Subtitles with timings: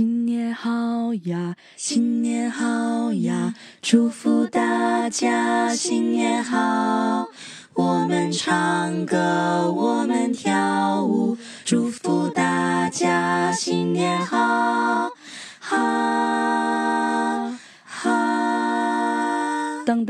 [0.00, 7.26] 新年好呀，新年好呀，祝福大家新年好。
[7.74, 14.38] 我们唱歌，我们跳舞，祝福大家新年好，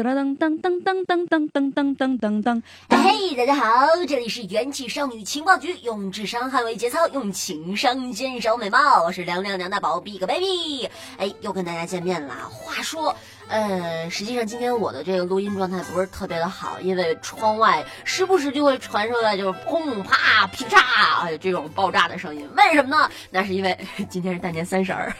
[0.03, 2.63] 噔噔噔噔噔噔噔噔噔噔噔。
[2.89, 9.05] 嘿，大家好，这里是元气少女情报局，用智商捍卫节操，用情商坚守美貌。
[9.05, 12.35] 我是凉凉凉大宝 Big Baby，哎，又跟大家见面了。
[12.51, 13.15] 话说。
[13.51, 22.49] 呃，实际上今天我的这个录音状态不是特别的好，因为窗外时不时就会传出来就是砰啪劈嚓这种爆炸的声音。
[22.57, 23.11] 为什么呢？
[23.29, 23.77] 那是因为
[24.09, 25.13] 今天是大年三十儿，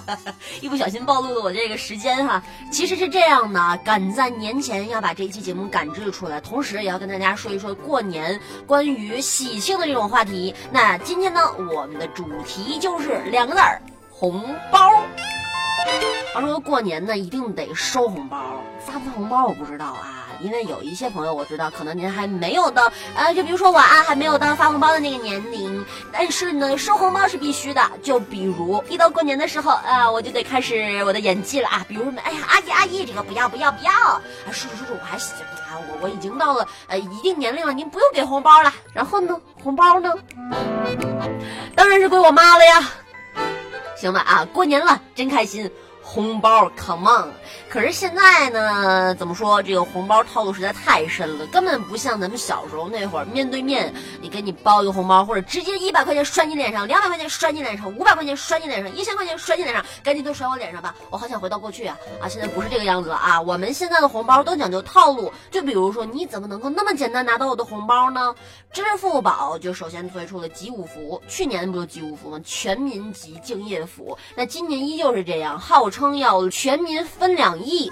[0.62, 2.42] 一不小心暴露了我这个时间哈。
[2.72, 10.54] 其实是这样的，赶在年前要把这一期节目赶制出来，同时也要跟大家说一说过年关于喜庆的这种话题。
[10.72, 14.90] 那今天呢，我们的主题就是两个字儿：红包。
[16.34, 18.38] 话说过年呢，一定得收红包，
[18.80, 27.80] 发不发红包我不知道啊，因为有一些朋友我知道，可能您还没有到，呃，就比如说我啊，还没有到发红包的那个年龄，但是呢，收红包是必须的。
[28.02, 38.72] 就比如一到过年的时候啊，我就得开始我的演技了啊，比如说，哎呀，阿姨阿姨，这个不要不要不要，啊，叔叔叔叔，我还行啊，我我已经到了呃一定年龄了，您不用给红包了。
[38.92, 40.12] 然后呢，红包呢，
[41.76, 42.90] 当然是归我妈了呀。
[43.96, 45.70] 行吧啊，过年了，真开心。
[46.06, 47.28] 红包，come on！
[47.68, 49.60] 可是现在呢，怎么说？
[49.62, 60.94] 这个红包套路实在太深了，根本不像咱们小时候那会儿，面对面，你给你包一个红包，或者直接一百块钱摔你脸上，两百块钱摔你脸上，五百块钱摔你脸上，一千块钱摔你脸上，赶紧都摔我脸上吧！
[61.10, 61.96] 我好想回到过去啊！
[62.20, 63.40] 啊，现在不是这个样子了啊！
[63.40, 68.34] 我们现在的红包都讲究套路，就比如说，你怎么能够那么简单拿到我的红包呢？
[68.70, 72.40] 支付宝就首先推出了集五福，去年不就集五福吗？
[72.44, 77.88] 全民集敬业福，那今年依旧是这样，号称要全民分两亿。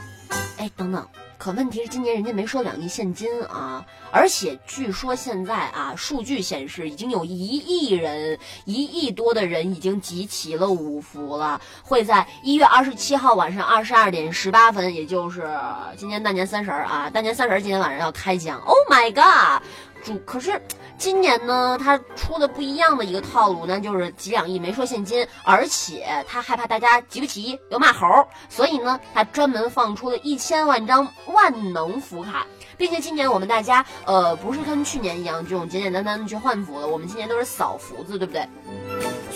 [0.59, 1.07] 哎，等等，
[1.39, 15.49] 可问题是今年人家没说两亿现金啊，而且据说现在啊，数据显示已经有一亿人，一亿多的人已经集齐了五福了，会在一月二十七号晚上二十二点十八分，也就是
[15.97, 18.61] 今年大年三十儿啊，大年三十儿今天晚上要开奖。
[18.67, 19.63] Oh my god！
[20.05, 20.61] 主可是
[20.99, 28.07] 今年呢，他出的不一样的一个套路，那就是几两亿没说现金，而且他害怕大家集不齐有骂猴，
[28.49, 32.47] 所以呢，他专门放出了一千万张万能福卡，
[32.77, 38.49] 并且今年我们大家呃不是跟去年一样这种简简单单的去换福了，我们今年都是扫福子，对不对？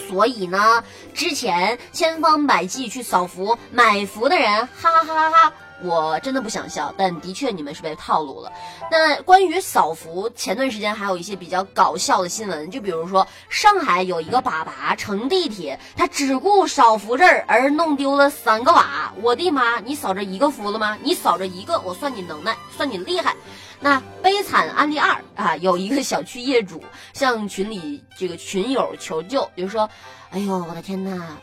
[0.09, 0.83] 所以呢，
[1.15, 5.53] 之前千方百计去扫福买福的人，哈哈哈哈哈。
[5.83, 8.53] 我真的不想笑，但的确你们是被套路了。
[8.91, 19.13] 那关于扫福，前段时间还有一些比较搞笑的新闻，就比如说上海有一个爸爸乘地铁，他只顾扫福字儿而弄丢了三个瓦。
[19.23, 19.81] 我的妈！
[19.81, 20.97] 你扫着一个福了吗？
[21.03, 23.35] 你扫着一个，我算你能耐，算你厉害。
[23.79, 26.83] 那悲惨案例二啊，有一个小区业主
[27.13, 29.89] 向群里这个群友求救，比如说，
[30.31, 31.37] 哎呦我的天呐，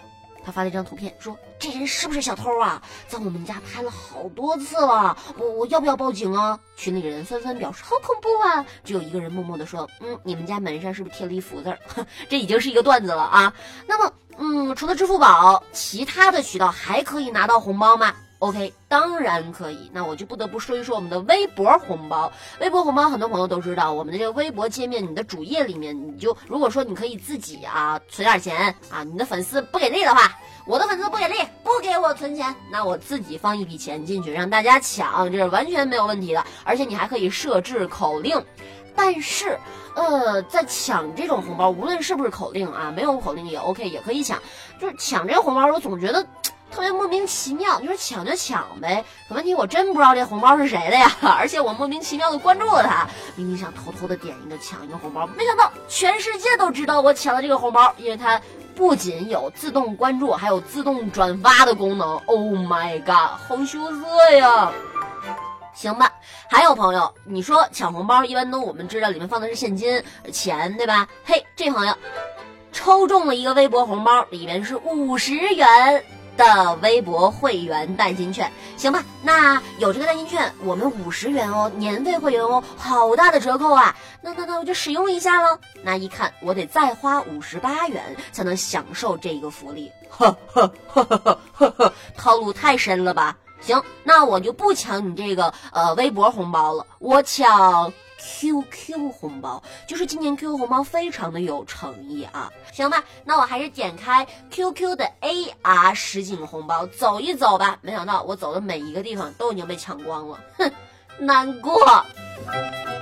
[0.43, 1.37] 他发了一张图片说。
[1.59, 2.81] 这人是不是小偷啊？
[3.07, 6.59] 在我们家拍了好多次了，我我要不要报警啊？
[6.75, 8.65] 群里人纷纷表示好恐怖啊！
[8.83, 11.77] 只有一个人默默地说：“嗯，你们家门上是不是贴了一福字？”
[12.27, 13.53] 这已经是一个段子了啊。
[13.87, 19.89] 那么，嗯，除了支付宝，其他的渠道还可以拿到红包吗？OK，当然可以。
[19.93, 22.29] 那我就不得不说一说我们的微博红包。
[22.59, 30.37] 微博红包，很多朋友都知道，我们的这个微博界面，你的主页里面，你就如果说你可以自己啊存点钱啊，你的粉丝不给力的话。
[30.65, 36.43] 我的粉丝不给力，不给我存钱，那我自己放一笔钱进去，让大家抢，这是完全没有问题的。
[36.65, 38.41] 而且你还可以设置口令，
[38.95, 39.59] 但是，
[39.93, 44.41] 呃，在抢这种红包，无论是不是口令啊，没有口令也 OK，也可以抢。
[44.79, 46.25] 就是抢这个红包，我总觉得
[46.73, 47.79] 特别莫名其妙。
[47.79, 58.41] 你说抢就抢呗，可问题我真不知道这红包是谁的呀， 而且我莫名其妙的关注了他，明明想偷偷的点一个抢一个红包，没想到全世界都知道我抢了这个红包，因为它。
[58.75, 62.17] 不仅有自动关注，还有自动转发的功能。
[62.25, 64.71] Oh my god，好羞涩呀！
[65.75, 66.11] 行吧，
[66.49, 71.07] 还有朋友，你说抢红包一般都我们知道里面放的是现金钱，对吧？
[71.23, 71.95] 嘿，这朋友
[72.71, 76.03] 抽中了一个微博红包，里面是五十元。
[76.37, 79.03] 的微博会员代金券，行吧？
[79.21, 83.95] 那有这个代金券，我们五十元哦，年费会员哦，好大的折扣啊！
[84.21, 85.57] 那那那我就使用一下喽。
[85.83, 93.37] 那一看，我得再花五十八元才能享受这个福利，呵呵呵呵呵呵，套路太深了吧？
[93.61, 97.93] 行，那我就不抢你这个呃微博红包了，我抢。
[98.23, 107.77] QQ 红包就是今年 QQ 红包非常的有诚意啊，行吧，那我还是点开 QQ 的 AR 实景红包走一走吧。
[107.81, 110.71] 没想到我走的每一个地方都已经被抢光了，哼，
[111.19, 112.05] 难过。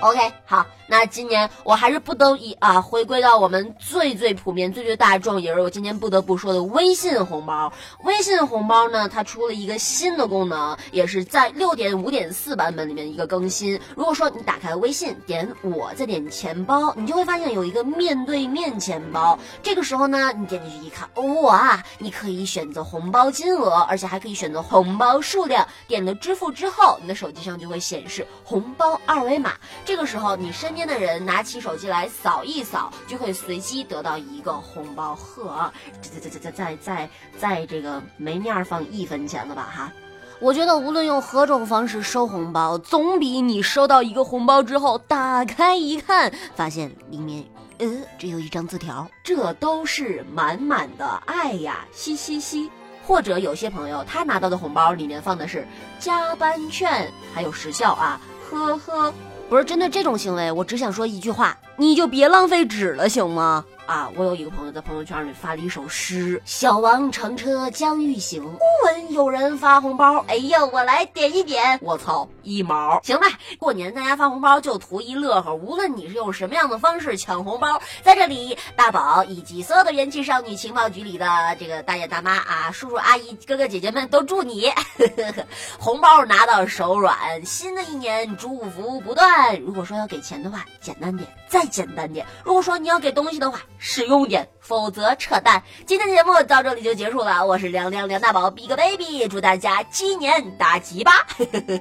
[0.01, 0.66] OK，好。
[0.88, 7.72] 那今年我还是不得已啊，回归到我们最最普遍、最最大众，也是我今天不得不说的微信红包。
[8.04, 13.80] 微信红包呢，它出了一个新的功能，也是在六点五点四版本里面一个更新。
[13.95, 19.39] 如果说你打开微信，点我再点钱包，你就会发现有一个面对面钱包。
[19.63, 21.10] 这个时候呢，你点进去一看，
[21.42, 25.66] 哇，你可以选择红包金额，而且还可以选择红包数量。
[25.88, 29.54] 点了支付之后，你的手机上就会显示红包二维码。
[29.83, 30.81] 这个时候，你身边。
[30.81, 35.72] 的人拿起手机来扫一扫，就会随机得到一个红包盒。
[36.01, 39.94] 再再再再再再再这个没面放一分钱了吧哈？
[40.39, 47.45] 我觉得无论用何种方式收红包，总比你收到一个红包之后打开一看，发现里面
[47.78, 47.88] 呃
[48.18, 52.72] 只有一张字条，这都是满满的爱呀，嘻嘻嘻。
[53.06, 55.68] 或者有些朋友他拿到的红包里面放的是
[56.00, 58.19] 加班券，还有时效啊，
[58.51, 59.13] 呵呵。
[59.50, 63.65] 不是针对这种行为，我只想说一句话：你就别浪费纸了，行吗？
[63.86, 70.24] 啊，我有一个朋友在朋友圈里发了一首诗：小王乘车将欲行，忽闻有人发红包。
[70.27, 72.99] 哎呀，我来点一点，我操，一毛。
[73.03, 73.27] 行吧，
[73.57, 81.25] 过年大家发红包就图一乐呵，无论你是用什么样的方式抢红包，在这里大宝以及所有的元气少女情报局里的
[81.59, 85.45] 这个大爷大妈啊、叔叔阿姨、哥哥姐姐们都祝你呵呵
[85.79, 89.59] 红包拿到手软，新的一年祝福不断。
[89.61, 92.25] 如果说要给钱的话，简单点，再简单点。
[92.44, 95.61] 如果说你要给东西的话，实用点，否则扯淡。
[95.85, 101.11] 今天的节目到这里就结束了，我是凉凉梁大宝，Big Baby，祝大家鸡年大吉吧！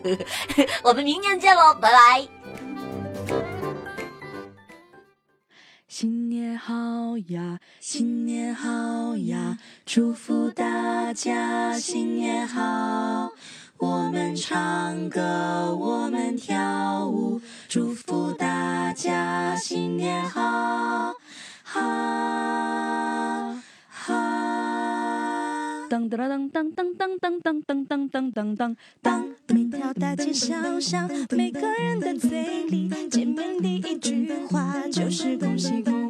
[0.82, 2.26] 我们明年见喽，拜拜。
[5.86, 6.72] 新年好
[7.28, 13.30] 呀，新年好呀，祝福大家新年好。
[13.76, 21.14] 我们唱歌，我们跳舞，祝福大家新年好。
[21.64, 21.80] 好
[25.90, 36.09] 当当当当当当当当当当当当当当，每条大街小巷，每个人的嘴里，见面第一句话就是恭喜恭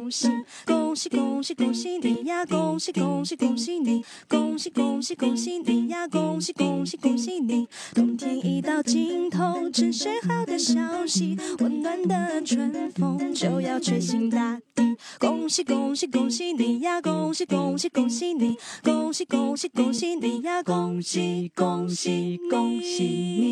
[0.65, 7.65] 恭喜恭喜恭喜你呀，恭喜恭喜恭喜你，恭喜恭喜恭喜你呀，恭喜恭喜恭喜你。
[7.93, 14.97] 冬天已到尽头，真是好的消息，温暖的春风就要吹醒大地。
[15.17, 17.01] 恭喜恭喜恭喜你呀！
[17.01, 18.57] 恭喜恭喜恭喜你！
[18.83, 20.61] 恭喜恭喜恭喜你呀！
[20.61, 23.50] 恭喜恭喜恭喜你！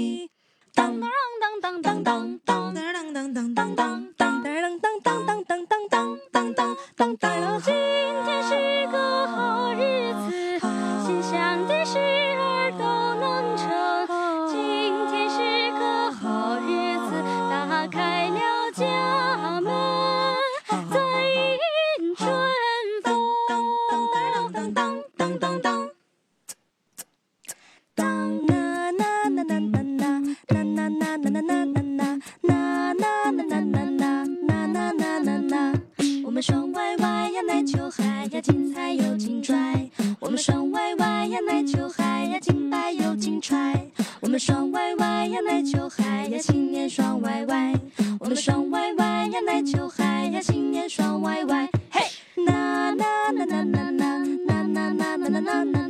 [36.79, 39.89] 歪歪呀，奶球嗨呀，精彩又精拽。
[40.21, 43.85] 我们双歪歪呀，奶球嗨呀，精白又精彩。
[44.21, 47.73] 我们双歪歪呀，奶球嗨呀，新年双歪歪。
[48.21, 51.69] 我们双歪歪呀，奶球嗨呀，新年双歪歪。
[51.91, 52.01] 嘿，
[52.45, 55.88] 啦啦啦啦啦啦啦啦啦啦啦啦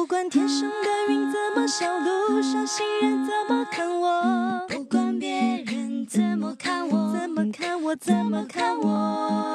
[0.00, 9.54] 不管天上的云怎么笑，路上行人怎么看我，不管别人怎么看我，怎么看我，怎么看我，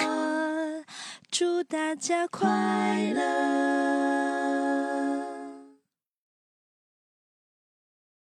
[1.32, 2.48] 祝大家快
[3.16, 4.25] 乐。